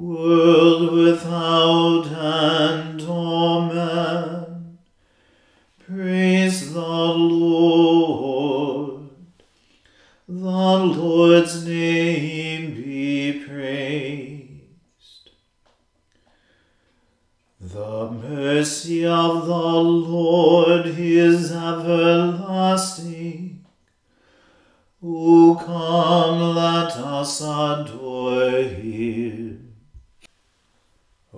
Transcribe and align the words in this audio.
world 0.00 0.92
without 0.92 2.06
end. 2.06 3.02
Amen. 3.02 4.78
Praise 5.86 6.72
the 6.72 6.80
Lord. 6.80 7.50
The 10.26 10.38
Lord's 10.38 11.66
name 11.66 12.74
be 12.74 13.44
praised. 13.46 15.30
The 17.60 18.10
mercy 18.10 19.04
of 19.04 19.46
the 19.46 19.52
Lord 19.54 20.86
is 20.86 21.52
everlasting. 21.52 23.10
O 25.02 25.56
come, 25.56 26.54
let 26.54 26.96
us 26.96 27.40
adore 27.40 28.62
him. 28.62 29.59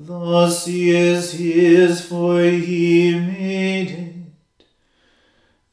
The 0.00 0.48
sea 0.48 0.90
is 0.90 1.32
his, 1.32 2.00
for 2.06 2.40
he 2.40 3.18
made 3.18 3.90
it, 3.90 4.62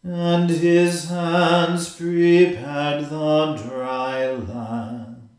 and 0.04 0.50
his 0.50 1.10
hands 1.10 1.96
prepared 1.96 3.06
the 3.06 3.56
dry 3.56 4.32
land. 4.32 5.30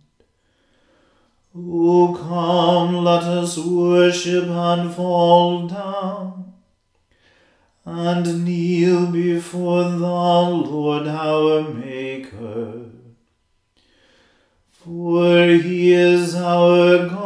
O 1.56 2.14
come, 2.14 3.04
let 3.04 3.24
us 3.24 3.58
worship 3.58 4.44
and 4.44 4.94
fall 4.94 5.66
down, 5.66 6.52
and 7.84 8.44
kneel 8.44 9.08
before 9.08 9.82
the 9.82 9.98
Lord 9.98 11.08
our 11.08 11.62
Maker. 11.62 12.84
For 14.70 15.48
he 15.48 15.92
is 15.92 16.36
our 16.36 17.08
God 17.08 17.25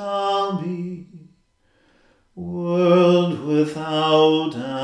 world 2.71 3.45
without 3.45 4.55
end. 4.55 4.80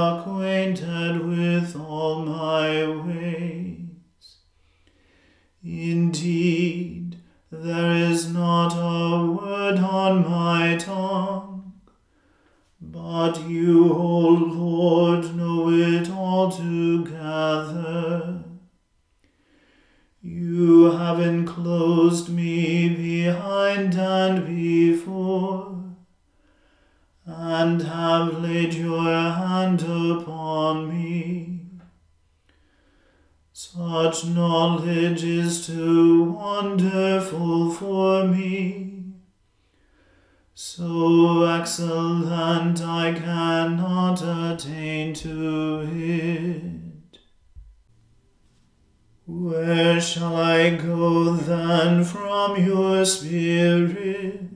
Acquainted 0.00 1.26
with 1.26 1.76
all 1.76 2.24
my 2.24 2.86
ways. 2.86 4.36
Indeed, 5.62 7.16
there 7.50 7.92
is 7.92 8.32
not 8.32 8.72
a 8.74 9.30
word 9.30 9.78
on 9.78 10.28
my 10.28 10.76
tongue, 10.76 11.72
but 12.80 13.42
you, 13.48 13.92
O 13.92 14.20
Lord, 14.28 15.36
know 15.36 15.70
it 15.70 16.10
all 16.10 16.50
together. 16.50 18.44
You 20.22 20.90
have 20.92 21.20
enclosed 21.20 22.28
me 22.28 22.88
behind 22.88 23.94
and 23.94 24.46
before 24.46 25.69
and 27.50 27.82
have 27.82 28.38
laid 28.38 28.74
your 28.74 29.02
hand 29.02 29.82
upon 29.82 30.88
me. 30.88 31.60
Such 33.52 34.24
knowledge 34.24 35.24
is 35.24 35.66
too 35.66 36.22
wonderful 36.24 37.72
for 37.72 38.24
me. 38.24 39.14
So 40.54 41.42
excellent 41.42 42.80
I 42.82 43.14
cannot 43.14 44.22
attain 44.22 45.12
to 45.14 45.88
it. 45.92 47.18
Where 49.26 50.00
shall 50.00 50.36
I 50.36 50.70
go 50.70 51.34
then 51.34 52.04
from 52.04 52.64
your 52.64 53.04
Spirit? 53.04 54.50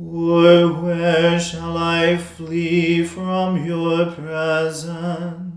Or 0.00 0.72
where 0.72 1.38
shall 1.38 1.76
I 1.76 2.16
flee 2.16 3.04
from 3.04 3.66
your 3.66 4.10
presence? 4.10 5.50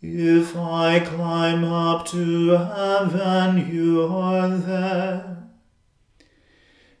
If 0.00 0.56
I 0.56 1.00
climb 1.00 1.64
up 1.64 2.06
to 2.08 2.50
heaven, 2.50 3.68
you 3.68 4.04
are 4.04 4.48
there. 4.48 5.48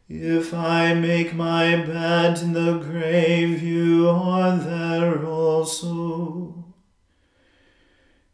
If 0.08 0.52
I 0.52 0.94
make 0.94 1.32
my 1.32 1.76
bed 1.76 2.42
in 2.42 2.54
the 2.54 2.78
grave, 2.78 3.62
you 3.62 4.08
are 4.08 4.56
there 4.56 5.24
also. 5.24 6.74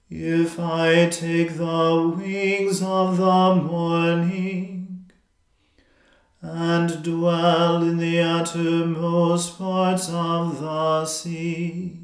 If 0.08 0.58
I 0.58 1.10
take 1.10 1.56
the 1.58 2.14
wings 2.16 2.82
of 2.82 3.18
the 3.18 3.54
morning, 3.54 4.77
and 6.40 7.02
dwell 7.02 7.82
in 7.82 7.98
the 7.98 8.20
uttermost 8.20 9.58
parts 9.58 10.08
of 10.08 10.60
the 10.60 11.04
sea. 11.04 11.98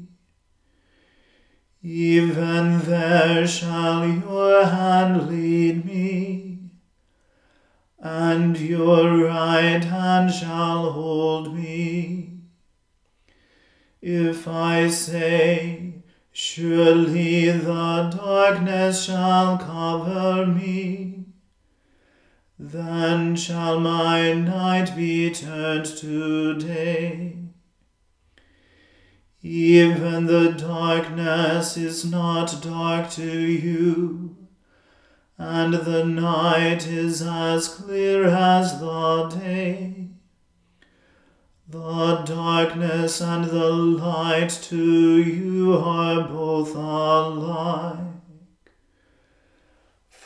Even 1.81 2.79
there 2.79 3.47
shall 3.47 4.07
your 4.07 4.65
hand 4.65 5.29
lead 5.29 5.85
me, 5.85 6.59
and 7.99 8.59
your 8.59 9.25
right 9.25 9.83
hand 9.83 10.33
shall 10.33 10.91
hold 10.91 11.55
me. 11.55 12.41
If 14.01 14.47
I 14.47 14.89
say, 14.89 15.95
Surely 16.37 17.49
the 17.49 18.13
darkness 18.13 19.05
shall 19.05 19.57
cover 19.57 20.45
me, 20.45 21.24
then 22.57 23.35
shall 23.35 23.79
my 23.79 24.33
night 24.33 24.95
be 24.95 25.29
turned 25.31 25.85
to 25.85 26.57
day. 26.57 27.37
Even 29.41 30.25
the 30.25 30.51
darkness 30.51 31.77
is 31.77 32.03
not 32.03 32.63
dark 32.63 33.11
to 33.11 33.39
you, 33.39 34.35
and 35.37 35.73
the 35.73 36.05
night 36.05 36.87
is 36.87 37.21
as 37.21 37.67
clear 37.67 38.25
as 38.25 38.79
the 38.79 39.27
day. 39.27 40.07
The 41.67 42.23
darkness 42.25 43.21
and 43.21 43.45
the 43.45 43.69
light 43.69 44.49
to 44.69 45.21
you 45.21 45.73
are 45.77 46.27
both 46.27 46.73
alike. 46.73 48.14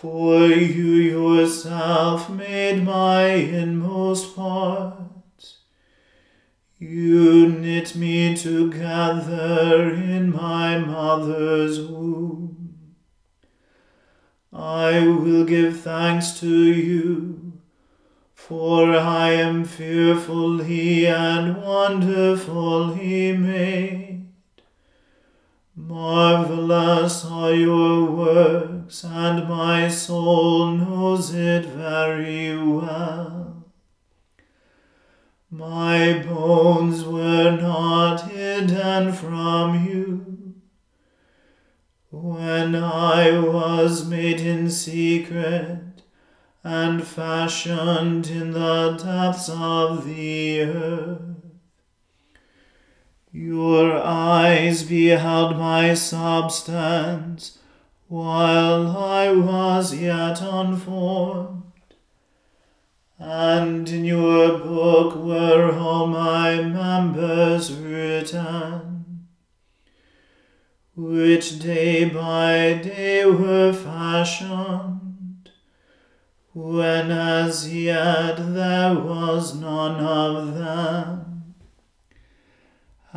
For 0.01 0.47
you 0.47 0.93
yourself 0.93 2.29
made 2.29 2.85
my 2.85 3.25
inmost 3.31 4.33
parts. 4.33 5.57
You 6.77 7.49
knit 7.49 7.97
me 7.97 8.33
together 8.33 9.93
in 9.93 10.31
my 10.31 10.77
mother's 10.77 11.81
womb. 11.81 12.95
I 14.53 15.05
will 15.05 15.43
give 15.43 15.81
thanks 15.81 16.39
to 16.39 16.47
you, 16.47 17.59
for 18.33 18.95
I 18.95 19.31
am 19.31 19.65
fearfully 19.65 21.07
and 21.07 21.61
wonderfully 21.61 23.35
made. 23.35 24.18
Marvelous 25.89 27.25
are 27.25 27.51
your 27.51 28.11
works, 28.11 29.03
and 29.03 29.49
my 29.49 29.87
soul 29.87 30.67
knows 30.73 31.33
it 31.33 31.65
very 31.65 32.55
well. 32.55 33.65
My 35.49 36.19
bones 36.19 37.03
were 37.03 37.57
not 37.59 38.29
hidden 38.29 39.13
from 39.13 39.83
you. 39.83 40.53
When 42.11 42.75
I 42.75 43.39
was 43.39 44.07
made 44.07 44.41
in 44.41 44.69
secret 44.69 46.03
and 46.63 47.03
fashioned 47.03 48.27
in 48.27 48.51
the 48.51 48.91
depths 48.91 49.49
of 49.49 50.05
the 50.05 50.61
earth, 50.61 51.28
your 53.31 53.95
eyes 53.95 54.83
beheld 54.83 55.55
my 55.57 55.93
substance 55.93 57.59
while 58.07 58.97
I 58.97 59.31
was 59.31 59.93
yet 59.93 60.41
unformed, 60.41 61.61
and 63.19 63.87
in 63.87 64.03
your 64.03 64.57
book 64.57 65.15
were 65.15 65.71
all 65.77 66.07
my 66.07 66.59
members 66.59 67.71
written, 67.71 69.27
which 70.95 71.59
day 71.59 72.05
by 72.05 72.81
day 72.81 73.25
were 73.25 73.71
fashioned, 73.71 75.51
when 76.53 77.11
as 77.11 77.71
yet 77.71 78.37
there 78.53 78.95
was 78.95 79.53
none 79.53 80.03
of 80.03 80.55
them. 80.55 81.28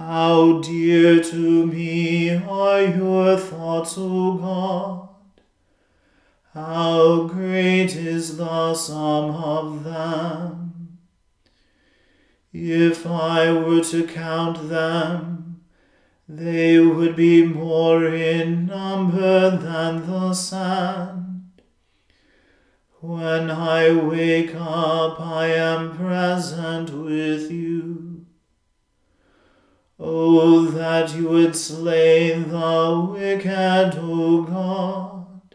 How 0.08 0.58
dear 0.58 1.22
to 1.22 1.66
me 1.66 2.34
are 2.34 2.82
your 2.82 3.37
thoughts, 3.37 3.94
O 3.96 4.34
God! 4.34 5.08
How 6.52 7.28
great 7.28 7.94
is 7.94 8.37
the 8.37 8.75
sum 8.75 9.31
of 9.31 9.84
them! 9.84 10.99
If 12.52 13.06
I 13.06 13.52
were 13.52 13.84
to 13.84 14.04
count 14.04 14.69
them, 14.69 15.60
they 16.28 16.81
would 16.81 17.14
be 17.14 17.46
more 17.46 18.05
in 18.05 18.66
number 18.66 19.50
than 19.50 20.05
the 20.05 20.34
sand. 20.34 21.52
When 23.00 23.52
I 23.52 23.93
wake 23.93 24.53
up, 24.56 25.20
I 25.20 25.46
am 25.46 25.96
present 25.96 26.91
with 26.91 27.53
you. 27.53 28.11
Oh, 30.04 30.64
that 30.64 31.14
you 31.14 31.28
would 31.28 31.54
slay 31.54 32.32
the 32.36 33.08
wicked, 33.08 33.92
O 34.00 34.42
God. 34.42 35.54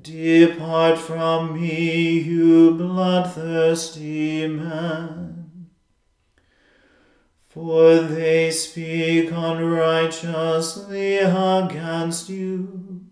Depart 0.00 0.96
from 0.96 1.60
me, 1.60 2.20
you 2.20 2.70
bloodthirsty 2.70 4.48
man. 4.48 5.68
For 7.48 7.96
they 7.96 8.50
speak 8.50 9.30
unrighteously 9.30 11.18
against 11.18 12.30
you. 12.30 13.04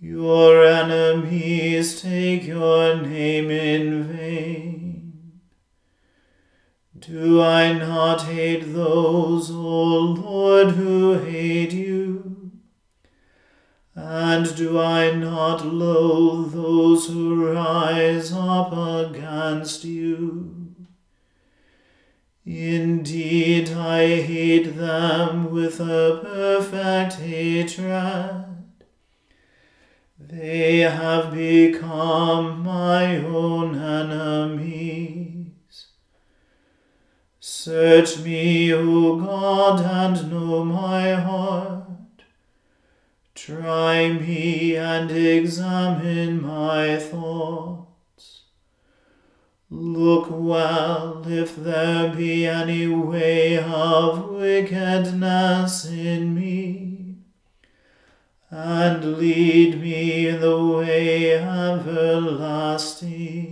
Your 0.00 0.64
enemies 0.66 2.02
take 2.02 2.48
your 2.48 2.96
name 2.96 3.48
in 3.48 4.02
vain. 4.02 4.81
Do 7.08 7.42
I 7.42 7.72
not 7.72 8.22
hate 8.22 8.72
those, 8.74 9.50
O 9.50 9.54
Lord, 9.98 10.74
who 10.76 11.18
hate 11.18 11.72
you? 11.72 12.52
And 13.96 14.54
do 14.54 14.80
I 14.80 15.10
not 15.10 15.66
loathe 15.66 16.52
those 16.52 17.08
who 17.08 17.52
rise 17.52 18.32
up 18.32 18.72
against 18.72 19.82
you? 19.82 20.76
Indeed, 22.46 23.70
I 23.70 24.20
hate 24.20 24.76
them 24.76 25.50
with 25.50 25.80
a 25.80 26.20
perfect 26.22 27.14
hatred. 27.14 28.44
They 30.20 30.78
have 30.78 31.34
become 31.34 32.62
my 32.62 33.16
own 33.16 33.74
enemies. 33.74 35.21
Search 37.64 38.12
me, 38.18 38.74
O 38.74 39.16
God, 39.18 39.78
and 39.78 40.32
know 40.32 40.64
my 40.64 41.12
heart. 41.12 42.24
Try 43.36 44.08
me 44.08 44.74
and 44.74 45.08
examine 45.12 46.42
my 46.42 46.96
thoughts. 46.96 48.46
Look 49.70 50.26
well 50.28 51.22
if 51.24 51.54
there 51.54 52.12
be 52.12 52.48
any 52.48 52.88
way 52.88 53.58
of 53.58 54.30
wickedness 54.30 55.84
in 55.84 56.34
me, 56.34 57.14
and 58.50 59.18
lead 59.18 59.80
me 59.80 60.26
in 60.26 60.40
the 60.40 60.66
way 60.66 61.38
everlasting. 61.38 63.51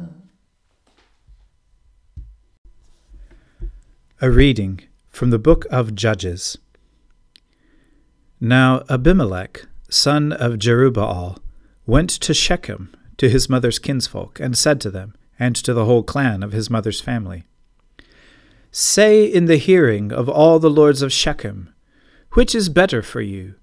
A 4.23 4.29
reading 4.29 4.81
from 5.09 5.31
the 5.31 5.39
book 5.39 5.65
of 5.71 5.95
Judges. 5.95 6.55
Now 8.39 8.83
Abimelech, 8.87 9.65
son 9.89 10.31
of 10.31 10.59
Jerubbaal, 10.59 11.39
went 11.87 12.11
to 12.11 12.31
Shechem 12.31 12.95
to 13.17 13.31
his 13.31 13.49
mother's 13.49 13.79
kinsfolk, 13.79 14.39
and 14.39 14.55
said 14.55 14.79
to 14.81 14.91
them, 14.91 15.15
and 15.39 15.55
to 15.55 15.73
the 15.73 15.85
whole 15.85 16.03
clan 16.03 16.43
of 16.43 16.51
his 16.51 16.69
mother's 16.69 17.01
family, 17.01 17.45
Say 18.69 19.25
in 19.25 19.45
the 19.45 19.57
hearing 19.57 20.13
of 20.13 20.29
all 20.29 20.59
the 20.59 20.69
lords 20.69 21.01
of 21.01 21.11
Shechem, 21.11 21.73
which 22.33 22.53
is 22.53 22.69
better 22.69 23.01
for 23.01 23.21
you, 23.21 23.55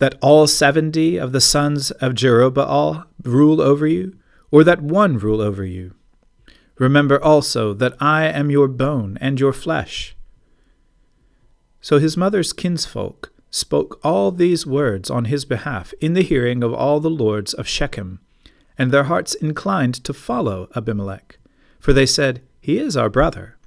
that 0.00 0.18
all 0.20 0.48
seventy 0.48 1.18
of 1.18 1.30
the 1.30 1.40
sons 1.40 1.92
of 1.92 2.14
Jerubbaal 2.14 3.06
rule 3.22 3.60
over 3.60 3.86
you, 3.86 4.16
or 4.50 4.64
that 4.64 4.82
one 4.82 5.18
rule 5.18 5.40
over 5.40 5.64
you? 5.64 5.94
Remember 6.80 7.22
also 7.22 7.74
that 7.74 7.94
I 8.00 8.24
am 8.24 8.50
your 8.50 8.66
bone 8.66 9.18
and 9.20 9.38
your 9.38 9.52
flesh. 9.52 10.16
So 11.82 11.98
his 11.98 12.16
mother's 12.16 12.54
kinsfolk 12.54 13.30
spoke 13.50 14.00
all 14.02 14.30
these 14.30 14.66
words 14.66 15.10
on 15.10 15.26
his 15.26 15.44
behalf 15.44 15.92
in 16.00 16.14
the 16.14 16.22
hearing 16.22 16.62
of 16.62 16.72
all 16.72 16.98
the 16.98 17.10
lords 17.10 17.52
of 17.52 17.68
Shechem, 17.68 18.20
and 18.78 18.90
their 18.90 19.04
hearts 19.04 19.34
inclined 19.34 20.02
to 20.04 20.14
follow 20.14 20.70
Abimelech, 20.74 21.38
for 21.78 21.92
they 21.92 22.06
said, 22.06 22.40
He 22.62 22.78
is 22.78 22.96
our 22.96 23.10
brother. 23.10 23.58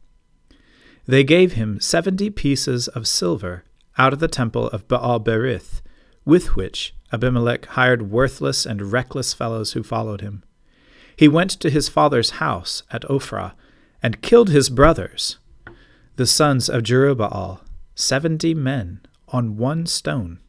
They 1.06 1.24
gave 1.24 1.54
him 1.54 1.80
seventy 1.80 2.32
pieces 2.32 2.88
of 2.88 3.08
silver 3.08 3.64
out 3.96 4.14
of 4.14 4.20
the 4.20 4.28
temple 4.28 4.70
of 4.70 4.88
Baal 4.88 5.20
Berith, 5.20 5.84
with 6.26 6.56
which 6.56 6.96
Abimelech 7.12 7.68
hired 7.68 8.10
worthless 8.10 8.66
and 8.66 8.92
reckless 8.92 9.36
fellows 9.36 9.74
who 9.74 9.84
followed 9.84 10.22
him. 10.22 10.44
He 11.16 11.28
went 11.28 11.52
to 11.52 11.70
his 11.70 11.90
father's 11.90 12.32
house 12.32 12.84
at 12.92 13.04
Ophrah 13.04 13.54
and 14.02 14.22
killed 14.22 14.50
his 14.50 14.70
brothers, 14.70 15.38
the 16.16 16.26
sons 16.26 16.70
of 16.70 16.84
Jerubbaal, 16.84 17.62
seventy 17.96 18.54
men, 18.54 19.02
on 19.30 19.58
one 19.58 19.86
stone. 19.86 20.40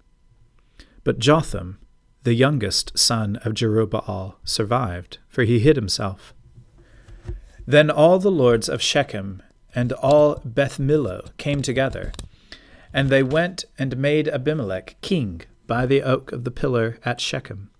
But 1.04 1.18
Jotham, 1.18 1.78
the 2.22 2.34
youngest 2.34 2.98
son 2.98 3.36
of 3.44 3.54
Jerubbaal, 3.54 4.36
survived, 4.44 5.18
for 5.28 5.44
he 5.44 5.58
hid 5.58 5.76
himself. 5.76 6.34
Then 7.66 7.90
all 7.90 8.18
the 8.18 8.30
lords 8.30 8.68
of 8.68 8.82
Shechem 8.82 9.42
and 9.74 9.92
all 9.92 10.40
Beth 10.44 10.78
Millo 10.78 11.36
came 11.36 11.62
together, 11.62 12.12
and 12.92 13.10
they 13.10 13.22
went 13.22 13.64
and 13.78 13.96
made 13.96 14.28
Abimelech 14.28 14.96
king 15.00 15.42
by 15.66 15.86
the 15.86 16.02
oak 16.02 16.32
of 16.32 16.44
the 16.44 16.50
pillar 16.50 16.98
at 17.04 17.20
Shechem. 17.20 17.70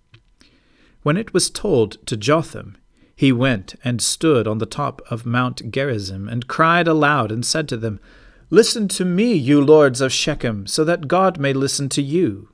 When 1.05 1.19
it 1.19 1.35
was 1.35 1.51
told 1.51 1.99
to 2.07 2.17
Jotham, 2.17 2.79
he 3.15 3.31
went 3.31 3.75
and 3.85 4.01
stood 4.01 4.49
on 4.49 4.57
the 4.57 4.65
top 4.65 5.03
of 5.11 5.27
Mount 5.27 5.71
Gerizim, 5.71 6.31
and 6.31 6.49
cried 6.49 6.89
aloud, 6.89 7.31
and 7.31 7.45
said 7.45 7.69
to 7.69 7.77
them, 7.77 8.01
Listen 8.49 8.89
to 8.89 9.05
me, 9.05 9.35
you 9.35 9.63
lords 9.63 10.01
of 10.01 10.15
Shechem, 10.15 10.67
so 10.67 10.83
that 10.83 11.07
God 11.07 11.39
may 11.39 11.53
listen 11.53 11.91
to 11.91 12.01
you. 12.01 12.49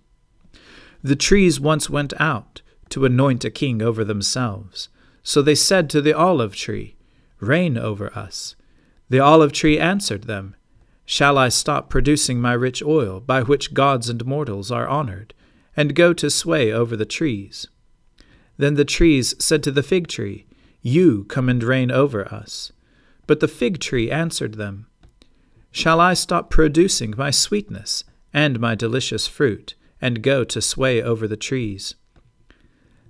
The 1.01 1.15
trees 1.15 1.61
once 1.61 1.89
went 1.89 2.13
out 2.21 2.61
to 2.89 3.05
anoint 3.05 3.45
a 3.45 3.53
king 3.53 3.81
over 3.81 4.03
themselves. 4.03 4.89
So 5.23 5.43
they 5.43 5.55
said 5.55 5.89
to 5.91 6.03
the 6.03 6.13
olive 6.13 6.57
tree, 6.57 6.97
Reign 7.39 7.79
over 7.79 8.13
us. 8.19 8.57
The 9.09 9.21
olive 9.21 9.53
tree 9.53 9.79
answered 9.79 10.25
them, 10.25 10.57
Shall 11.05 11.39
I 11.39 11.51
stop 11.51 11.89
producing 11.89 12.41
my 12.41 12.55
rich 12.55 12.83
oil, 12.83 13.21
by 13.21 13.43
which 13.43 13.75
gods 13.75 14.09
and 14.09 14.27
mortals 14.27 14.73
are 14.73 14.89
honored, 14.89 15.35
and 15.77 15.95
go 15.95 16.13
to 16.15 16.29
sway 16.29 16.73
over 16.73 16.97
the 16.97 17.05
trees? 17.05 17.69
Then 18.61 18.75
the 18.75 18.85
trees 18.85 19.35
said 19.43 19.63
to 19.63 19.71
the 19.71 19.83
fig 19.83 20.07
tree, 20.07 20.45
You 20.83 21.25
come 21.25 21.49
and 21.49 21.63
reign 21.63 21.91
over 21.91 22.31
us. 22.31 22.73
But 23.27 23.41
the 23.41 23.49
fig 23.49 23.81
tree 23.81 24.11
answered 24.11 24.57
them, 24.57 24.85
Shall 25.71 25.99
I 25.99 26.13
stop 26.13 26.51
producing 26.51 27.15
my 27.17 27.31
sweetness 27.31 28.05
and 28.35 28.61
my 28.61 28.75
delicious 28.75 29.27
fruit, 29.27 29.77
and 29.99 30.23
go 30.23 30.45
to 30.45 30.61
sway 30.61 31.03
over 31.03 31.27
the 31.27 31.39
trees? 31.39 31.95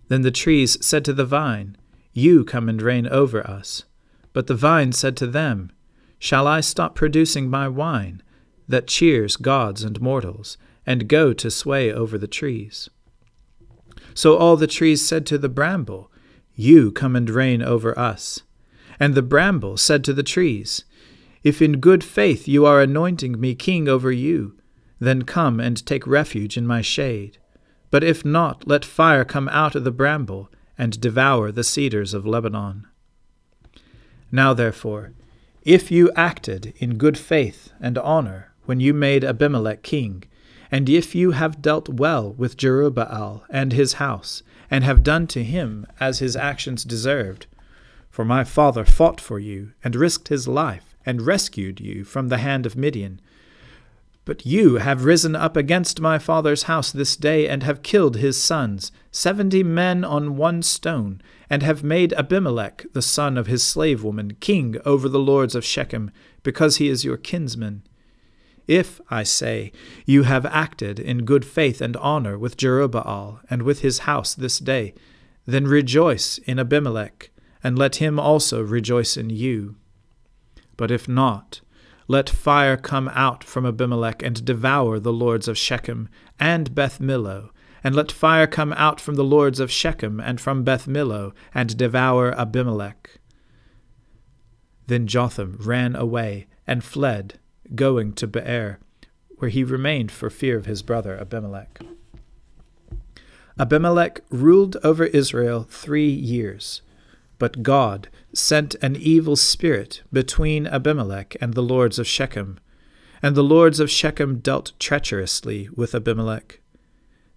Then 0.06 0.22
the 0.22 0.30
trees 0.30 0.78
said 0.86 1.04
to 1.06 1.12
the 1.12 1.24
vine, 1.24 1.76
You 2.12 2.44
come 2.44 2.68
and 2.68 2.80
reign 2.80 3.08
over 3.08 3.44
us. 3.44 3.82
But 4.32 4.46
the 4.46 4.54
vine 4.54 4.92
said 4.92 5.16
to 5.16 5.26
them, 5.26 5.72
Shall 6.20 6.46
I 6.46 6.60
stop 6.60 6.94
producing 6.94 7.50
my 7.50 7.66
wine, 7.66 8.22
that 8.68 8.86
cheers 8.86 9.36
gods 9.36 9.82
and 9.82 10.00
mortals, 10.00 10.58
and 10.86 11.08
go 11.08 11.32
to 11.32 11.50
sway 11.50 11.92
over 11.92 12.16
the 12.16 12.28
trees? 12.28 12.88
So 14.14 14.36
all 14.36 14.56
the 14.56 14.66
trees 14.66 15.06
said 15.06 15.26
to 15.26 15.38
the 15.38 15.48
bramble, 15.48 16.10
You 16.54 16.92
come 16.92 17.16
and 17.16 17.28
reign 17.28 17.62
over 17.62 17.98
us. 17.98 18.42
And 18.98 19.14
the 19.14 19.22
bramble 19.22 19.76
said 19.76 20.04
to 20.04 20.12
the 20.12 20.22
trees, 20.22 20.84
If 21.42 21.62
in 21.62 21.80
good 21.80 22.04
faith 22.04 22.46
you 22.46 22.66
are 22.66 22.80
anointing 22.80 23.40
me 23.40 23.54
king 23.54 23.88
over 23.88 24.12
you, 24.12 24.56
then 24.98 25.22
come 25.22 25.58
and 25.58 25.84
take 25.84 26.06
refuge 26.06 26.56
in 26.56 26.66
my 26.66 26.82
shade. 26.82 27.38
But 27.90 28.04
if 28.04 28.24
not, 28.24 28.68
let 28.68 28.84
fire 28.84 29.24
come 29.24 29.48
out 29.48 29.74
of 29.74 29.84
the 29.84 29.90
bramble, 29.90 30.50
and 30.78 31.00
devour 31.00 31.52
the 31.52 31.64
cedars 31.64 32.14
of 32.14 32.26
Lebanon. 32.26 32.86
Now 34.32 34.54
therefore, 34.54 35.12
if 35.62 35.90
you 35.90 36.10
acted 36.16 36.72
in 36.78 36.96
good 36.96 37.18
faith 37.18 37.72
and 37.80 37.98
honor 37.98 38.54
when 38.64 38.80
you 38.80 38.94
made 38.94 39.22
Abimelech 39.22 39.82
king, 39.82 40.24
and 40.70 40.88
if 40.88 41.14
you 41.14 41.32
have 41.32 41.62
dealt 41.62 41.88
well 41.88 42.32
with 42.32 42.56
Jerubbaal 42.56 43.42
and 43.50 43.72
his 43.72 43.94
house, 43.94 44.42
and 44.70 44.84
have 44.84 45.02
done 45.02 45.26
to 45.28 45.42
him 45.42 45.86
as 45.98 46.20
his 46.20 46.36
actions 46.36 46.84
deserved, 46.84 47.46
for 48.08 48.24
my 48.24 48.44
father 48.44 48.84
fought 48.84 49.20
for 49.20 49.38
you, 49.38 49.72
and 49.82 49.96
risked 49.96 50.28
his 50.28 50.46
life, 50.46 50.94
and 51.04 51.22
rescued 51.22 51.80
you 51.80 52.04
from 52.04 52.28
the 52.28 52.38
hand 52.38 52.66
of 52.66 52.76
Midian, 52.76 53.20
but 54.24 54.46
you 54.46 54.76
have 54.76 55.04
risen 55.04 55.34
up 55.34 55.56
against 55.56 56.00
my 56.00 56.18
father's 56.18 56.64
house 56.64 56.92
this 56.92 57.16
day, 57.16 57.48
and 57.48 57.62
have 57.62 57.82
killed 57.82 58.16
his 58.16 58.40
sons, 58.40 58.92
seventy 59.10 59.64
men 59.64 60.04
on 60.04 60.36
one 60.36 60.62
stone, 60.62 61.20
and 61.48 61.62
have 61.64 61.82
made 61.82 62.12
Abimelech, 62.12 62.84
the 62.92 63.02
son 63.02 63.36
of 63.36 63.48
his 63.48 63.62
slave 63.62 64.04
woman, 64.04 64.36
king 64.38 64.76
over 64.84 65.08
the 65.08 65.18
lords 65.18 65.54
of 65.54 65.64
Shechem, 65.64 66.12
because 66.42 66.76
he 66.76 66.88
is 66.88 67.04
your 67.04 67.16
kinsman. 67.16 67.82
If, 68.70 69.00
I 69.10 69.24
say, 69.24 69.72
you 70.06 70.22
have 70.22 70.46
acted 70.46 71.00
in 71.00 71.24
good 71.24 71.44
faith 71.44 71.80
and 71.80 71.96
honor 71.96 72.38
with 72.38 72.56
Jerubbaal 72.56 73.40
and 73.50 73.62
with 73.62 73.80
his 73.80 74.06
house 74.06 74.32
this 74.32 74.60
day, 74.60 74.94
then 75.44 75.66
rejoice 75.66 76.38
in 76.38 76.60
Abimelech, 76.60 77.32
and 77.64 77.76
let 77.76 77.96
him 77.96 78.20
also 78.20 78.62
rejoice 78.62 79.16
in 79.16 79.28
you. 79.28 79.74
But 80.76 80.92
if 80.92 81.08
not, 81.08 81.62
let 82.06 82.30
fire 82.30 82.76
come 82.76 83.08
out 83.08 83.42
from 83.42 83.66
Abimelech 83.66 84.22
and 84.22 84.44
devour 84.44 85.00
the 85.00 85.12
lords 85.12 85.48
of 85.48 85.58
Shechem 85.58 86.08
and 86.38 86.72
Beth 86.72 87.00
Millo, 87.00 87.50
and 87.82 87.96
let 87.96 88.12
fire 88.12 88.46
come 88.46 88.72
out 88.74 89.00
from 89.00 89.16
the 89.16 89.24
lords 89.24 89.58
of 89.58 89.72
Shechem 89.72 90.20
and 90.20 90.40
from 90.40 90.62
Beth 90.62 90.86
Millo, 90.86 91.32
and 91.52 91.76
devour 91.76 92.38
Abimelech. 92.38 93.18
Then 94.86 95.08
Jotham 95.08 95.58
ran 95.58 95.96
away 95.96 96.46
and 96.68 96.84
fled, 96.84 97.40
going 97.74 98.12
to 98.14 98.26
Beer, 98.26 98.78
where 99.36 99.50
he 99.50 99.64
remained 99.64 100.12
for 100.12 100.30
fear 100.30 100.58
of 100.58 100.66
his 100.66 100.82
brother 100.82 101.18
Abimelech. 101.18 101.80
Abimelech 103.58 104.20
ruled 104.30 104.76
over 104.82 105.04
Israel 105.04 105.66
three 105.68 106.10
years. 106.10 106.82
But 107.38 107.62
God 107.62 108.08
sent 108.34 108.74
an 108.76 108.96
evil 108.96 109.34
spirit 109.34 110.02
between 110.12 110.66
Abimelech 110.66 111.36
and 111.40 111.54
the 111.54 111.62
lords 111.62 111.98
of 111.98 112.06
Shechem, 112.06 112.60
and 113.22 113.34
the 113.34 113.42
lords 113.42 113.80
of 113.80 113.90
Shechem 113.90 114.38
dealt 114.38 114.72
treacherously 114.78 115.68
with 115.74 115.94
Abimelech. 115.94 116.60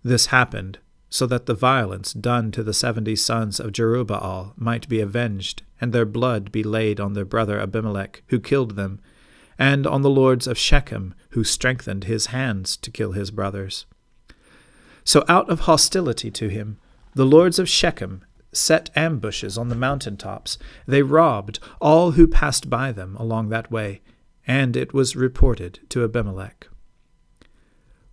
This 0.04 0.28
happened 0.28 0.80
so 1.10 1.28
that 1.28 1.46
the 1.46 1.54
violence 1.54 2.12
done 2.12 2.52
to 2.52 2.64
the 2.64 2.74
seventy 2.74 3.16
sons 3.16 3.60
of 3.60 3.72
Jerubbaal 3.72 4.54
might 4.58 4.90
be 4.90 5.00
avenged, 5.00 5.62
and 5.80 5.94
their 5.94 6.06
blood 6.06 6.52
be 6.52 6.64
laid 6.64 7.00
on 7.00 7.14
their 7.14 7.24
brother 7.24 7.60
Abimelech, 7.60 8.24
who 8.28 8.40
killed 8.40 8.76
them, 8.76 9.00
and 9.58 9.86
on 9.86 10.02
the 10.02 10.10
lords 10.10 10.48
of 10.48 10.58
Shechem, 10.58 11.14
who 11.30 11.44
strengthened 11.44 12.06
his 12.06 12.28
hands 12.28 12.78
to 12.78 12.92
kill 12.92 13.12
his 13.12 13.32
brothers. 13.32 13.86
So 15.04 15.24
out 15.28 15.50
of 15.50 15.62
hostility 15.62 16.32
to 16.32 16.48
him, 16.48 16.78
the 17.14 17.26
lords 17.26 17.60
of 17.60 17.70
Shechem 17.70 18.24
set 18.52 18.90
ambushes 18.96 19.58
on 19.58 19.70
the 19.70 19.76
mountain 19.76 20.18
tops. 20.18 20.58
They 20.88 21.02
robbed 21.02 21.60
all 21.82 22.12
who 22.12 22.28
passed 22.28 22.70
by 22.70 22.92
them 22.92 23.16
along 23.18 23.50
that 23.50 23.72
way, 23.72 24.02
and 24.46 24.76
it 24.76 24.94
was 24.94 25.16
reported 25.16 25.80
to 25.90 26.04
Abimelech. 26.04 26.68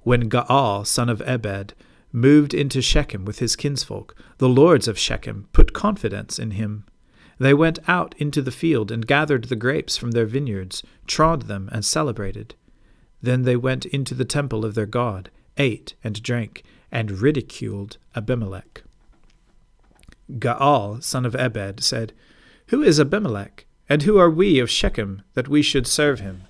When 0.01 0.31
Gaal, 0.31 0.87
son 0.87 1.09
of 1.09 1.23
Ebed, 1.23 1.75
moved 2.13 2.55
into 2.55 2.83
Shechem 2.83 3.25
with 3.25 3.39
his 3.39 3.55
kinsfolk, 3.55 4.17
the 4.39 4.49
lords 4.49 4.89
of 4.89 4.99
Shechem 4.99 5.49
put 5.53 5.73
confidence 5.73 6.39
in 6.39 6.53
him. 6.53 6.85
They 7.41 7.55
went 7.55 7.79
out 7.89 8.15
into 8.19 8.43
the 8.43 8.51
field 8.51 8.93
and 8.93 9.07
gathered 9.07 9.45
the 9.45 9.57
grapes 9.57 9.97
from 9.97 10.11
their 10.11 10.27
vineyards, 10.27 10.83
trod 11.07 11.43
them, 11.43 11.71
and 11.73 11.83
celebrated. 11.83 12.55
Then 13.23 13.45
they 13.45 13.57
went 13.57 13.87
into 13.87 14.15
the 14.15 14.27
temple 14.27 14.63
of 14.63 14.75
their 14.75 14.85
God, 14.85 15.31
ate 15.57 15.95
and 16.05 16.23
drank, 16.23 16.63
and 16.93 17.23
ridiculed 17.23 17.97
Abimelech. 18.15 18.83
Gaal, 20.39 21.03
son 21.03 21.25
of 21.25 21.35
Ebed, 21.35 21.83
said, 21.83 22.13
Who 22.67 22.83
is 22.83 23.01
Abimelech, 23.01 23.65
and 23.89 24.03
who 24.03 24.19
are 24.19 24.31
we 24.31 24.59
of 24.59 24.69
Shechem, 24.71 25.23
that 25.33 25.49
we 25.49 25.63
should 25.63 25.87
serve 25.87 26.21
him? 26.21 26.43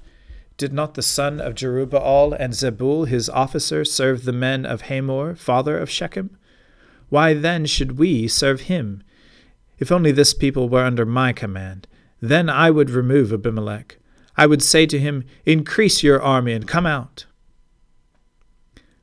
Did 0.56 0.72
not 0.72 0.94
the 0.94 1.02
son 1.02 1.40
of 1.40 1.54
Jerubbaal 1.54 2.36
and 2.36 2.52
Zebul 2.52 3.06
his 3.06 3.28
officer 3.28 3.84
serve 3.84 4.24
the 4.24 4.32
men 4.32 4.66
of 4.66 4.82
Hamor, 4.82 5.36
father 5.36 5.78
of 5.78 5.88
Shechem? 5.88 6.36
Why 7.10 7.32
then 7.32 7.64
should 7.64 7.96
we 7.96 8.26
serve 8.26 8.62
him? 8.62 9.04
If 9.80 9.90
only 9.90 10.12
this 10.12 10.34
people 10.34 10.68
were 10.68 10.84
under 10.84 11.06
my 11.06 11.32
command, 11.32 11.88
then 12.20 12.48
I 12.48 12.70
would 12.70 12.90
remove 12.90 13.32
Abimelech. 13.32 13.96
I 14.36 14.46
would 14.46 14.62
say 14.62 14.86
to 14.86 14.98
him, 14.98 15.24
Increase 15.44 16.02
your 16.02 16.22
army 16.22 16.52
and 16.52 16.68
come 16.68 16.86
out. 16.86 17.24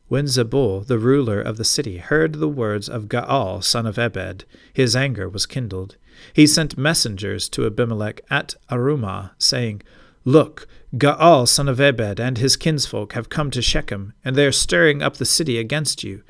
When 0.08 0.26
Zebul, 0.26 0.86
the 0.86 1.00
ruler 1.00 1.42
of 1.42 1.58
the 1.58 1.66
city, 1.66 1.98
heard 1.98 2.36
the 2.36 2.48
words 2.48 2.88
of 2.88 3.10
Gaal, 3.10 3.62
son 3.62 3.86
of 3.86 4.00
Ebed, 4.00 4.46
his 4.72 4.96
anger 4.96 5.28
was 5.28 5.46
kindled. 5.46 5.98
He 6.32 6.48
sent 6.48 6.78
messengers 6.78 7.50
to 7.50 7.66
Abimelech 7.66 8.22
at 8.30 8.56
Arumah, 8.70 9.32
saying, 9.38 9.82
Look, 10.24 10.68
Gaal, 10.96 11.48
son 11.48 11.68
of 11.68 11.82
Ebed, 11.82 12.20
and 12.20 12.38
his 12.38 12.56
kinsfolk 12.56 13.14
have 13.14 13.30
come 13.30 13.52
to 13.52 13.62
Shechem, 13.62 14.14
and 14.24 14.36
they 14.36 14.46
are 14.46 14.52
stirring 14.52 15.02
up 15.02 15.18
the 15.18 15.26
city 15.26 15.58
against 15.58 16.04
you. 16.04 16.24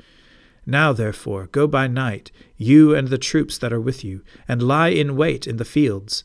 Now, 0.68 0.92
therefore, 0.92 1.48
go 1.50 1.66
by 1.66 1.88
night, 1.88 2.30
you 2.56 2.94
and 2.94 3.08
the 3.08 3.18
troops 3.18 3.58
that 3.58 3.72
are 3.72 3.80
with 3.80 4.04
you, 4.04 4.22
and 4.46 4.62
lie 4.62 4.90
in 4.90 5.16
wait 5.16 5.46
in 5.46 5.56
the 5.56 5.64
fields. 5.64 6.22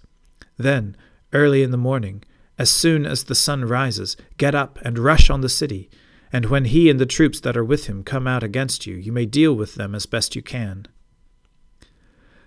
Then, 0.57 0.95
early 1.31 1.63
in 1.63 1.71
the 1.71 1.77
morning, 1.77 2.23
as 2.57 2.69
soon 2.69 3.05
as 3.05 3.23
the 3.23 3.35
sun 3.35 3.65
rises, 3.65 4.17
get 4.37 4.53
up 4.53 4.77
and 4.83 4.99
rush 4.99 5.29
on 5.31 5.41
the 5.41 5.49
city 5.49 5.89
and 6.33 6.47
when 6.47 6.65
he 6.65 6.89
and 6.89 6.99
the 6.99 7.05
troops 7.05 7.39
that 7.41 7.55
are 7.55 7.63
with 7.63 7.85
him 7.85 8.03
come 8.03 8.27
out 8.27 8.41
against 8.41 8.87
you, 8.87 8.95
you 8.95 9.11
may 9.11 9.27
deal 9.27 9.53
with 9.53 9.75
them 9.75 9.93
as 9.93 10.07
best 10.07 10.35
you 10.35 10.41
can. 10.41 10.87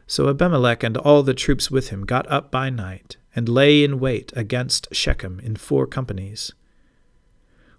So 0.08 0.28
Abimelech 0.28 0.82
and 0.82 0.96
all 0.96 1.22
the 1.22 1.34
troops 1.34 1.70
with 1.70 1.90
him 1.90 2.04
got 2.04 2.28
up 2.30 2.50
by 2.50 2.68
night, 2.68 3.16
and 3.36 3.48
lay 3.48 3.84
in 3.84 4.00
wait 4.00 4.32
against 4.34 4.88
Shechem 4.92 5.38
in 5.38 5.54
four 5.54 5.86
companies. 5.86 6.52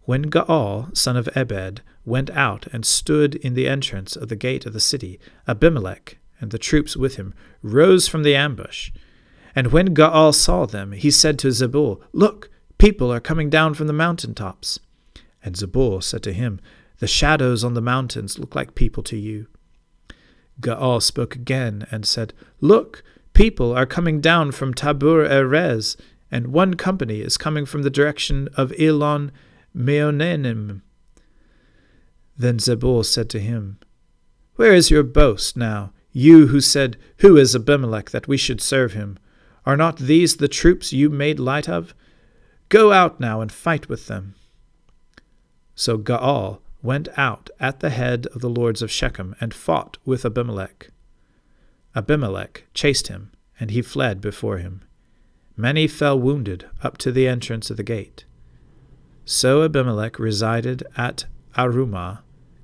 When 0.04 0.32
Gaal, 0.32 0.96
son 0.96 1.18
of 1.18 1.28
Ebed, 1.36 1.82
went 2.08 2.30
out 2.30 2.68
and 2.72 2.86
stood 2.86 3.36
in 3.36 3.54
the 3.54 3.68
entrance 3.68 4.16
of 4.16 4.30
the 4.30 4.36
gate 4.36 4.66
of 4.66 4.72
the 4.72 4.80
city, 4.80 5.20
Abimelech 5.46 6.18
and 6.40 6.52
the 6.52 6.58
troops 6.58 6.96
with 6.96 7.18
him 7.18 7.34
rose 7.62 8.08
from 8.08 8.24
the 8.24 8.34
ambush. 8.34 8.92
And 9.54 9.68
when 9.68 9.94
Gaal 9.94 10.34
saw 10.34 10.66
them, 10.66 10.94
he 10.94 11.12
said 11.12 11.38
to 11.40 11.50
Zebul, 11.50 12.00
Look, 12.14 12.50
people 12.78 13.12
are 13.12 13.20
coming 13.20 13.50
down 13.50 13.74
from 13.74 13.88
the 13.88 13.94
mountain 13.94 14.34
tops. 14.34 14.80
And 15.44 15.56
Zebul 15.56 16.02
said 16.02 16.24
to 16.24 16.34
him, 16.34 16.62
The 17.00 17.08
shadows 17.08 17.64
on 17.64 17.74
the 17.74 17.82
mountains 17.82 18.40
look 18.40 18.56
like 18.56 18.76
people 18.76 19.04
to 19.04 19.18
you. 19.18 19.48
Gaal 20.62 21.02
spoke 21.02 21.36
again 21.36 21.88
and 21.92 22.06
said, 22.06 22.34
Look, 22.62 23.04
people 23.34 23.74
are 23.74 23.86
coming 23.86 24.22
down 24.22 24.54
from 24.54 24.74
Tabbur 24.74 25.28
Erez, 25.28 25.98
and 26.32 26.48
one 26.48 26.76
company 26.76 27.20
is 27.20 27.38
coming 27.38 27.66
from 27.66 27.84
the 27.84 27.90
direction 27.90 28.48
of 28.56 28.74
Elon 28.80 29.32
Meonenim. 29.76 30.82
Then 32.38 32.60
Zebul 32.60 33.04
said 33.06 33.30
to 33.32 33.40
him, 33.40 33.80
Where 34.56 34.74
is 34.74 34.92
your 34.92 35.04
boast 35.04 35.58
now, 35.58 35.92
you 36.12 36.48
who 36.48 36.62
said, 36.62 36.98
Who 37.18 37.38
is 37.38 37.56
Abimelech 37.56 38.12
that 38.12 38.28
we 38.28 38.38
should 38.38 38.62
serve 38.62 38.94
him? 38.94 39.18
Are 39.66 39.78
not 39.78 39.98
these 39.98 40.38
the 40.38 40.48
troops 40.48 40.94
you 40.94 41.10
made 41.10 41.40
light 41.40 41.68
of? 41.68 41.94
Go 42.70 42.92
out 42.92 43.20
now 43.20 43.42
and 43.42 43.52
fight 43.52 43.90
with 43.90 44.08
them. 44.08 44.36
So 45.76 45.98
Gaal 45.98 46.60
went 46.82 47.08
out 47.18 47.50
at 47.60 47.80
the 47.80 47.90
head 47.90 48.28
of 48.28 48.42
the 48.42 48.50
lords 48.50 48.82
of 48.82 48.92
Shechem 48.92 49.36
and 49.42 49.54
fought 49.54 49.98
with 50.06 50.26
Abimelech. 50.26 50.90
Abimelech 51.96 52.66
chased 52.74 53.08
him, 53.08 53.32
and 53.60 53.72
he 53.72 53.82
fled 53.82 54.22
before 54.22 54.58
him. 54.58 54.84
Many 55.56 55.88
fell 55.88 56.20
wounded 56.20 56.66
up 56.84 56.98
to 57.00 57.12
the 57.12 57.28
entrance 57.28 57.70
of 57.70 57.78
the 57.78 57.84
gate. 57.84 58.26
So 59.26 59.64
Abimelech 59.64 60.20
resided 60.20 60.84
at 60.96 61.26
Arumah, 61.58 62.20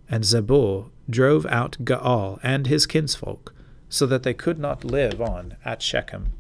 and 0.10 0.24
Zebul 0.24 0.90
drove 1.10 1.46
out 1.48 1.78
Gaal 1.84 2.40
and 2.44 2.68
his 2.68 2.86
kinsfolk, 2.86 3.54
so 3.90 4.06
that 4.06 4.24
they 4.24 4.34
could 4.34 4.60
not 4.60 4.84
live 4.84 5.22
on 5.22 5.56
at 5.64 5.82
Shechem. 5.82 6.34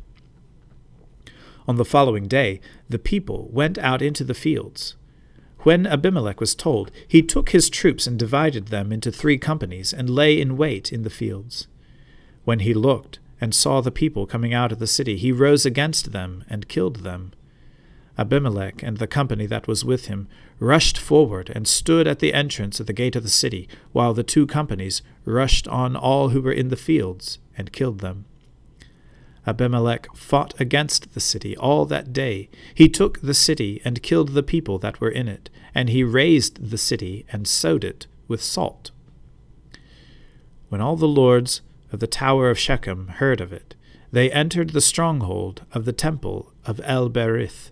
On 1.67 1.77
the 1.77 1.85
following 1.85 2.27
day, 2.27 2.59
the 2.89 2.99
people 2.99 3.49
went 3.51 3.77
out 3.77 4.01
into 4.01 4.23
the 4.23 4.33
fields. 4.33 4.95
When 5.59 5.87
Abimelech 5.87 6.41
was 6.41 6.55
told, 6.55 6.91
he 7.07 7.21
took 7.21 7.51
his 7.51 7.69
troops 7.69 8.05
and 8.05 8.19
divided 8.19 8.67
them 8.67 8.91
into 8.91 9.11
three 9.11 9.37
companies, 9.37 9.93
and 9.93 10.09
lay 10.09 10.39
in 10.39 10.57
wait 10.57 10.91
in 10.91 11.03
the 11.03 11.09
fields. 11.09 11.67
When 12.43 12.59
he 12.59 12.73
looked 12.73 13.19
and 13.39 13.55
saw 13.55 13.79
the 13.79 13.91
people 13.91 14.25
coming 14.25 14.53
out 14.53 14.73
of 14.73 14.79
the 14.79 14.87
city, 14.87 15.15
he 15.15 15.31
rose 15.31 15.65
against 15.65 16.11
them 16.11 16.43
and 16.49 16.67
killed 16.67 16.97
them. 16.97 17.31
Abimelech 18.17 18.83
and 18.83 18.97
the 18.97 19.07
company 19.07 19.45
that 19.45 19.67
was 19.67 19.85
with 19.85 20.07
him 20.07 20.27
rushed 20.63 20.97
forward 20.97 21.51
and 21.53 21.67
stood 21.67 22.07
at 22.07 22.19
the 22.19 22.33
entrance 22.33 22.79
of 22.79 22.87
the 22.87 22.93
gate 22.93 23.17
of 23.17 23.23
the 23.23 23.29
city, 23.29 23.67
while 23.91 24.13
the 24.13 24.23
two 24.23 24.47
companies 24.47 25.01
rushed 25.25 25.67
on 25.67 25.95
all 25.95 26.29
who 26.29 26.41
were 26.41 26.53
in 26.53 26.69
the 26.69 26.77
fields 26.77 27.37
and 27.57 27.73
killed 27.73 27.99
them. 27.99 28.23
Abimelech 29.45 30.07
fought 30.15 30.53
against 30.59 31.13
the 31.13 31.19
city 31.19 31.57
all 31.57 31.85
that 31.85 32.13
day. 32.13 32.49
He 32.73 32.87
took 32.87 33.19
the 33.19 33.33
city 33.33 33.81
and 33.83 34.01
killed 34.01 34.29
the 34.29 34.41
people 34.41 34.79
that 34.79 35.01
were 35.01 35.11
in 35.11 35.27
it, 35.27 35.49
and 35.75 35.89
he 35.89 36.01
razed 36.03 36.69
the 36.69 36.77
city 36.77 37.25
and 37.29 37.45
sowed 37.45 37.83
it 37.83 38.07
with 38.29 38.41
salt. 38.41 38.91
When 40.69 40.79
all 40.79 40.95
the 40.95 41.07
lords 41.09 41.61
of 41.91 41.99
the 41.99 42.07
tower 42.07 42.49
of 42.49 42.57
Shechem 42.57 43.09
heard 43.19 43.41
of 43.41 43.51
it, 43.51 43.75
they 44.13 44.31
entered 44.31 44.69
the 44.69 44.79
stronghold 44.81 45.63
of 45.73 45.83
the 45.83 45.91
temple 45.91 46.53
of 46.65 46.79
El 46.85 47.09
Berith. 47.09 47.71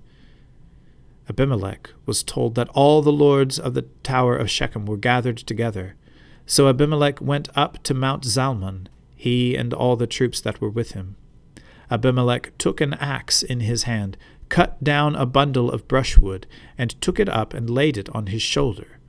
Abimelech 1.30 1.92
was 2.06 2.24
told 2.24 2.56
that 2.56 2.70
all 2.70 3.02
the 3.02 3.12
lords 3.12 3.60
of 3.60 3.74
the 3.74 3.84
tower 4.04 4.36
of 4.36 4.50
Shechem 4.50 4.86
were 4.86 4.98
gathered 4.98 5.38
together. 5.38 5.96
So 6.46 6.68
Abimelech 6.68 7.22
went 7.22 7.50
up 7.56 7.82
to 7.84 7.94
Mount 7.94 8.24
Zalmon, 8.24 8.88
he 9.16 9.56
and 9.56 9.74
all 9.74 9.96
the 9.96 10.08
troops 10.08 10.42
that 10.42 10.60
were 10.60 10.70
with 10.70 10.92
him. 10.92 11.16
Abimelech 11.90 12.58
took 12.58 12.82
an 12.82 12.96
axe 12.96 13.44
in 13.44 13.60
his 13.60 13.84
hand, 13.84 14.18
cut 14.50 14.84
down 14.84 15.16
a 15.16 15.26
bundle 15.26 15.70
of 15.70 15.88
brushwood, 15.88 16.48
and 16.78 17.00
took 17.02 17.20
it 17.20 17.30
up 17.30 17.54
and 17.54 17.70
laid 17.70 17.98
it 17.98 18.10
on 18.16 18.28
his 18.28 18.42
shoulder. 18.42 19.00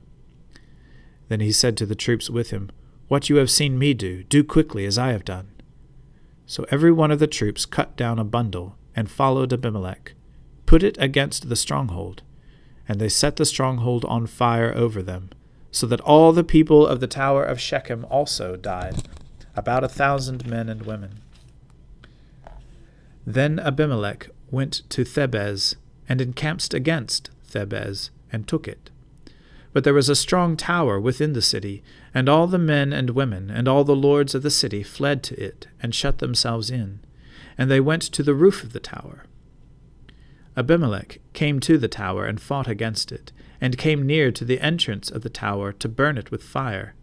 Then 1.29 1.39
he 1.39 1.51
said 1.51 1.77
to 1.77 1.85
the 1.85 1.95
troops 1.95 2.29
with 2.29 2.51
him, 2.51 2.69
What 3.07 3.29
you 3.29 3.37
have 3.37 3.49
seen 3.49 3.79
me 3.79 3.93
do, 3.93 4.23
do 4.23 4.43
quickly 4.43 4.85
as 4.85 4.97
I 4.97 5.11
have 5.11 5.25
done. 5.25 5.49
So 6.45 6.65
every 6.69 6.91
one 6.91 7.09
of 7.09 7.19
the 7.19 7.27
troops 7.27 7.65
cut 7.65 7.95
down 7.95 8.19
a 8.19 8.23
bundle 8.23 8.77
and 8.95 9.09
followed 9.09 9.51
Abimelech, 9.51 10.13
put 10.73 10.81
it 10.81 10.97
against 10.99 11.49
the 11.49 11.55
stronghold, 11.55 12.23
and 12.87 12.99
they 12.99 13.07
set 13.07 13.35
the 13.35 13.45
stronghold 13.45 14.03
on 14.05 14.25
fire 14.25 14.73
over 14.75 15.03
them, 15.03 15.29
so 15.69 15.85
that 15.85 16.01
all 16.01 16.33
the 16.33 16.43
people 16.43 16.87
of 16.87 16.99
the 16.99 17.05
tower 17.05 17.43
of 17.43 17.61
Shechem 17.61 18.07
also 18.09 18.55
died, 18.55 19.07
about 19.55 19.83
a 19.83 19.87
thousand 19.87 20.47
men 20.47 20.69
and 20.69 20.81
women. 20.81 21.19
Then 23.23 23.59
Abimelech 23.59 24.31
went 24.49 24.81
to 24.89 25.03
Thebez, 25.03 25.75
and 26.09 26.19
encamped 26.19 26.73
against 26.73 27.29
Thebez, 27.47 28.09
and 28.31 28.47
took 28.47 28.67
it. 28.67 28.89
But 29.73 29.83
there 29.83 29.93
was 29.93 30.09
a 30.09 30.15
strong 30.15 30.57
tower 30.57 30.99
within 30.99 31.33
the 31.33 31.43
city, 31.43 31.83
and 32.15 32.27
all 32.27 32.47
the 32.47 32.57
men 32.57 32.91
and 32.91 33.11
women, 33.11 33.51
and 33.51 33.67
all 33.67 33.83
the 33.83 33.95
lords 33.95 34.33
of 34.33 34.41
the 34.41 34.49
city 34.49 34.81
fled 34.81 35.21
to 35.21 35.39
it, 35.39 35.67
and 35.83 35.93
shut 35.93 36.17
themselves 36.17 36.71
in. 36.71 36.99
And 37.59 37.69
they 37.69 37.79
went 37.79 38.01
to 38.01 38.23
the 38.23 38.33
roof 38.33 38.63
of 38.63 38.73
the 38.73 38.79
tower. 38.79 39.25
Abimelech 40.55 41.19
came 41.33 41.59
to 41.61 41.77
the 41.77 41.87
tower 41.87 42.25
and 42.25 42.39
fought 42.39 42.67
against 42.67 43.11
it, 43.11 43.31
and 43.59 43.77
came 43.77 44.05
near 44.05 44.31
to 44.31 44.45
the 44.45 44.59
entrance 44.59 45.09
of 45.09 45.21
the 45.21 45.29
tower 45.29 45.71
to 45.71 45.89
burn 45.89 46.17
it 46.17 46.31
with 46.31 46.43
fire. 46.43 46.93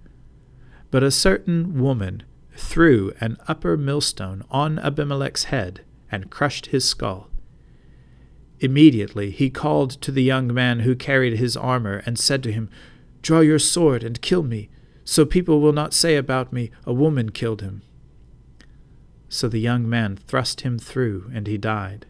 But 0.91 1.03
a 1.03 1.11
certain 1.11 1.81
woman 1.81 2.23
threw 2.57 3.13
an 3.21 3.37
upper 3.49 3.77
millstone 3.77 4.45
on 4.51 4.79
Abimelech's 4.79 5.45
head, 5.45 5.81
and 6.13 6.31
crushed 6.31 6.67
his 6.67 6.85
skull. 6.85 7.31
Immediately 8.61 9.31
he 9.31 9.49
called 9.49 9.91
to 10.03 10.13
the 10.13 10.23
young 10.23 10.53
man 10.53 10.81
who 10.81 10.95
carried 10.95 11.39
his 11.39 11.57
armor, 11.57 12.03
and 12.05 12.19
said 12.19 12.43
to 12.43 12.53
him, 12.53 12.69
Draw 13.23 13.41
your 13.41 13.59
sword 13.59 14.05
and 14.05 14.21
kill 14.21 14.43
me, 14.43 14.69
so 15.05 15.25
people 15.25 15.61
will 15.61 15.73
not 15.73 15.95
say 15.95 16.17
about 16.17 16.53
me, 16.53 16.71
A 16.85 16.93
woman 16.93 17.31
killed 17.31 17.63
him. 17.63 17.83
So 19.29 19.49
the 19.49 19.61
young 19.61 19.89
man 19.89 20.17
thrust 20.17 20.61
him 20.63 20.79
through, 20.79 21.31
and 21.33 21.47
he 21.47 21.57
died. 21.57 22.07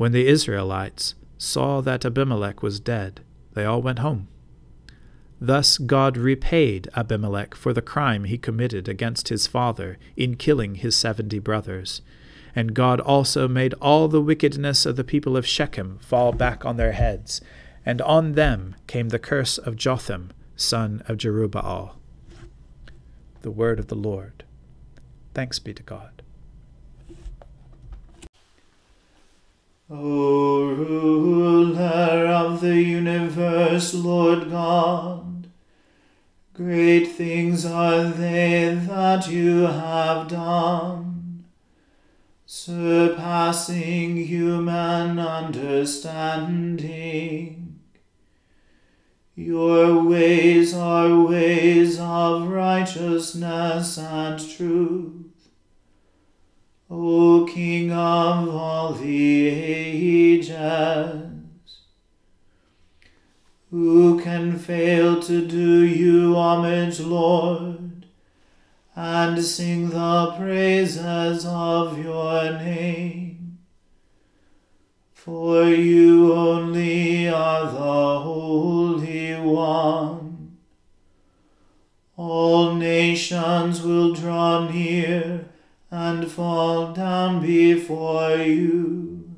When 0.00 0.12
the 0.12 0.28
Israelites 0.28 1.14
saw 1.36 1.82
that 1.82 2.06
Abimelech 2.06 2.62
was 2.62 2.80
dead, 2.80 3.20
they 3.52 3.66
all 3.66 3.82
went 3.82 3.98
home. 3.98 4.28
Thus 5.38 5.76
God 5.76 6.16
repaid 6.16 6.88
Abimelech 6.96 7.54
for 7.54 7.74
the 7.74 7.82
crime 7.82 8.24
he 8.24 8.38
committed 8.38 8.88
against 8.88 9.28
his 9.28 9.46
father 9.46 9.98
in 10.16 10.36
killing 10.36 10.76
his 10.76 10.96
seventy 10.96 11.38
brothers. 11.38 12.00
And 12.56 12.72
God 12.72 12.98
also 13.00 13.46
made 13.46 13.74
all 13.74 14.08
the 14.08 14.22
wickedness 14.22 14.86
of 14.86 14.96
the 14.96 15.04
people 15.04 15.36
of 15.36 15.46
Shechem 15.46 15.98
fall 15.98 16.32
back 16.32 16.64
on 16.64 16.78
their 16.78 16.92
heads, 16.92 17.42
and 17.84 18.00
on 18.00 18.32
them 18.32 18.76
came 18.86 19.10
the 19.10 19.18
curse 19.18 19.58
of 19.58 19.76
Jotham, 19.76 20.32
son 20.56 21.02
of 21.08 21.18
Jerubbaal. 21.18 21.96
The 23.42 23.50
word 23.50 23.78
of 23.78 23.88
the 23.88 23.96
Lord. 23.96 24.44
Thanks 25.34 25.58
be 25.58 25.74
to 25.74 25.82
God. 25.82 26.19
O 29.92 30.68
ruler 30.68 32.28
of 32.28 32.60
the 32.60 32.80
universe, 32.80 33.92
Lord 33.92 34.48
God, 34.48 35.48
great 36.54 37.06
things 37.06 37.66
are 37.66 38.04
they 38.04 38.72
that 38.86 39.28
you 39.28 39.62
have 39.62 40.28
done, 40.28 41.44
surpassing 42.46 44.18
human 44.18 45.18
understanding. 45.18 47.80
Your 49.34 50.04
ways 50.04 50.72
are 50.72 51.24
ways 51.24 51.98
of 51.98 52.46
righteousness 52.46 53.98
and 53.98 54.38
truth. 54.38 55.19
O 56.92 57.46
King 57.46 57.92
of 57.92 58.48
all 58.48 58.94
the 58.94 59.48
ages, 59.48 61.22
who 63.70 64.20
can 64.20 64.58
fail 64.58 65.22
to 65.22 65.46
do 65.46 65.84
you 65.84 66.34
homage, 66.34 66.98
Lord, 66.98 68.06
and 68.96 69.40
sing 69.40 69.90
the 69.90 70.34
praises 70.36 71.46
of 71.46 71.96
your 71.96 72.54
name? 72.54 73.58
For 75.14 75.66
you 75.66 76.32
only 76.32 77.28
are 77.28 77.70
the 77.70 78.20
Holy 78.20 79.36
One. 79.36 80.56
All 82.16 82.74
nations 82.74 83.80
will 83.80 84.12
draw 84.12 84.68
near 84.68 85.49
and 85.90 86.30
fall 86.30 86.92
down 86.92 87.40
before 87.42 88.36
you. 88.36 89.28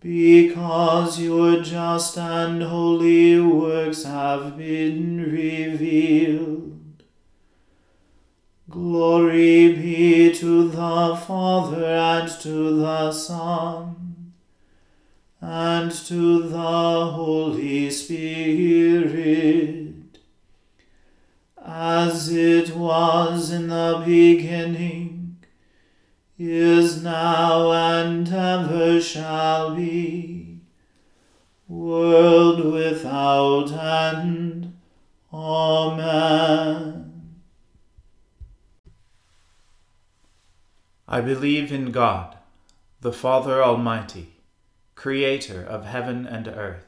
Because 0.00 1.20
your 1.20 1.60
just 1.62 2.16
and 2.18 2.62
holy 2.62 3.40
works 3.40 4.04
have 4.04 4.56
been 4.56 5.32
revealed. 5.32 7.02
Glory 8.70 9.72
be 9.72 10.32
to 10.34 10.68
the 10.68 11.16
Father 11.26 11.84
and 11.84 12.28
to 12.42 12.76
the 12.76 13.10
Son 13.10 14.32
and 15.40 15.90
to 15.90 16.42
the 16.48 16.56
Holy 16.56 17.90
Spirit 17.90 19.87
as 21.70 22.32
it 22.32 22.74
was 22.74 23.52
in 23.52 23.68
the 23.68 24.02
beginning, 24.04 25.36
is 26.38 27.02
now, 27.02 27.70
and 27.72 28.26
ever 28.32 28.98
shall 28.98 29.76
be, 29.76 30.60
world 31.68 32.64
without 32.64 33.70
end. 33.70 34.74
Amen. 35.30 37.34
I 41.06 41.20
believe 41.20 41.70
in 41.70 41.92
God, 41.92 42.38
the 43.02 43.12
Father 43.12 43.62
Almighty, 43.62 44.36
creator 44.94 45.62
of 45.62 45.84
heaven 45.84 46.26
and 46.26 46.48
earth. 46.48 46.87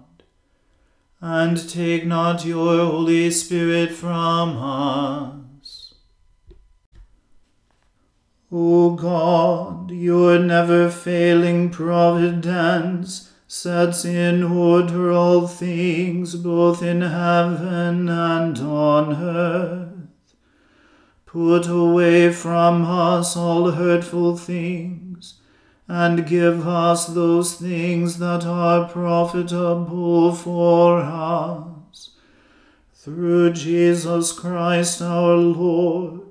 and 1.21 1.69
take 1.69 2.05
not 2.05 2.43
your 2.43 2.83
Holy 2.85 3.29
Spirit 3.29 3.91
from 3.91 4.57
us. 4.57 5.93
O 8.51 8.95
God, 8.95 9.91
your 9.91 10.39
never 10.39 10.89
failing 10.89 11.69
providence 11.69 13.31
sets 13.47 14.03
in 14.03 14.43
order 14.43 15.11
all 15.11 15.47
things 15.47 16.35
both 16.35 16.81
in 16.81 17.01
heaven 17.01 18.09
and 18.09 18.57
on 18.59 19.13
earth. 19.13 19.87
Put 21.27 21.67
away 21.67 22.33
from 22.33 22.83
us 22.83 23.37
all 23.37 23.71
hurtful 23.71 24.35
things 24.37 25.10
and 25.93 26.25
give 26.25 26.65
us 26.65 27.07
those 27.07 27.55
things 27.55 28.17
that 28.17 28.45
are 28.45 28.87
profitable 28.87 30.33
for 30.33 31.01
us. 31.01 32.11
Through 32.93 33.51
Jesus 33.51 34.31
Christ 34.31 35.01
our 35.01 35.35
Lord, 35.35 36.21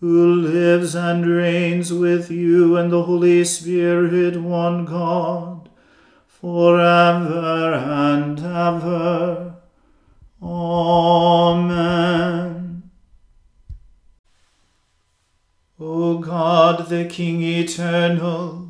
who 0.00 0.34
lives 0.34 0.94
and 0.94 1.26
reigns 1.26 1.90
with 1.90 2.30
you 2.30 2.76
and 2.76 2.92
the 2.92 3.04
Holy 3.04 3.42
Spirit, 3.42 4.36
one 4.36 4.84
God, 4.84 5.70
forever 6.26 7.72
and 7.72 8.38
ever. 8.38 9.54
Amen. 10.42 11.70
O 15.78 16.18
God, 16.18 16.90
the 16.90 17.06
King 17.06 17.42
eternal, 17.42 18.69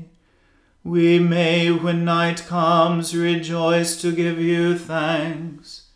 we 0.83 1.19
may, 1.19 1.69
when 1.71 2.03
night 2.03 2.45
comes, 2.47 3.15
rejoice 3.15 4.01
to 4.01 4.11
give 4.11 4.39
you 4.39 4.75
thanks. 4.77 5.89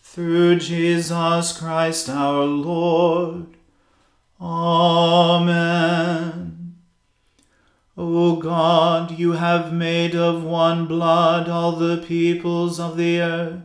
Through 0.00 0.58
Jesus 0.58 1.56
Christ 1.56 2.08
our 2.10 2.44
Lord. 2.44 3.46
Amen. 4.40 5.80
O 7.96 8.36
God, 8.36 9.18
you 9.18 9.32
have 9.32 9.72
made 9.72 10.14
of 10.14 10.44
one 10.44 10.86
blood 10.86 11.48
all 11.48 11.72
the 11.72 11.98
peoples 11.98 12.80
of 12.80 12.96
the 12.96 13.20
earth, 13.20 13.62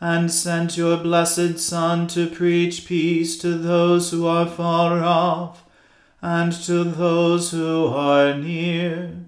and 0.00 0.30
sent 0.30 0.76
your 0.76 0.96
blessed 0.96 1.58
Son 1.58 2.06
to 2.08 2.28
preach 2.28 2.86
peace 2.86 3.38
to 3.38 3.56
those 3.58 4.10
who 4.10 4.26
are 4.26 4.46
far 4.46 5.02
off, 5.02 5.64
and 6.20 6.52
to 6.52 6.84
those 6.84 7.50
who 7.50 7.86
are 7.86 8.34
near. 8.34 9.27